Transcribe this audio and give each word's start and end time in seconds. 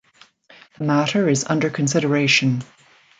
The 0.79 0.83
matter 0.85 1.29
is 1.29 1.45
under 1.45 1.69
consideration. 1.69 2.63